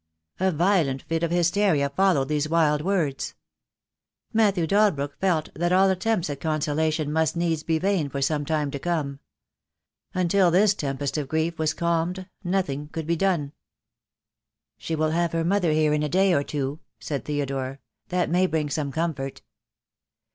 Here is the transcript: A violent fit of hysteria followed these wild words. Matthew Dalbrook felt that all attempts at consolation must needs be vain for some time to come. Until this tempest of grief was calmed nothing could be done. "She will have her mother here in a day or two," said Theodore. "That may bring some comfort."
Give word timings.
A 0.39 0.49
violent 0.51 1.03
fit 1.03 1.21
of 1.21 1.29
hysteria 1.29 1.87
followed 1.87 2.27
these 2.27 2.49
wild 2.49 2.81
words. 2.81 3.35
Matthew 4.33 4.65
Dalbrook 4.65 5.15
felt 5.19 5.49
that 5.53 5.71
all 5.71 5.91
attempts 5.91 6.27
at 6.31 6.39
consolation 6.39 7.11
must 7.13 7.35
needs 7.37 7.61
be 7.61 7.77
vain 7.77 8.09
for 8.09 8.19
some 8.19 8.43
time 8.43 8.71
to 8.71 8.79
come. 8.79 9.19
Until 10.15 10.49
this 10.49 10.73
tempest 10.73 11.19
of 11.19 11.27
grief 11.27 11.59
was 11.59 11.75
calmed 11.75 12.27
nothing 12.43 12.87
could 12.87 13.05
be 13.05 13.15
done. 13.15 13.51
"She 14.79 14.95
will 14.95 15.11
have 15.11 15.33
her 15.33 15.43
mother 15.45 15.71
here 15.71 15.93
in 15.93 16.01
a 16.01 16.09
day 16.09 16.33
or 16.33 16.41
two," 16.41 16.79
said 16.99 17.23
Theodore. 17.25 17.79
"That 18.09 18.27
may 18.27 18.47
bring 18.47 18.71
some 18.71 18.91
comfort." 18.91 19.43